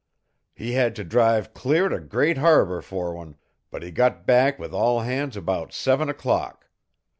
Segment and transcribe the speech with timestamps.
[0.55, 3.37] "He had to drive clear to Great Harbor for one,
[3.69, 6.65] but he got back with all hands about seven o'clock.